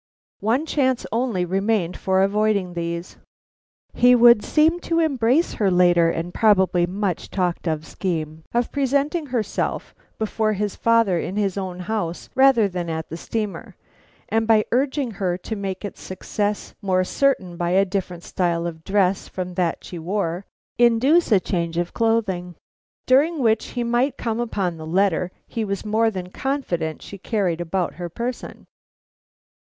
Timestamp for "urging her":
14.71-15.37